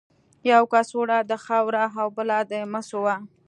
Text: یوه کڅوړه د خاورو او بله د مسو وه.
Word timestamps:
یوه 0.49 0.65
کڅوړه 0.71 1.17
د 1.29 1.31
خاورو 1.43 1.85
او 2.01 2.07
بله 2.17 2.37
د 2.51 2.53
مسو 2.71 2.99
وه. 3.05 3.15